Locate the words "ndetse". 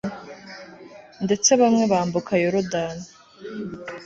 1.25-1.49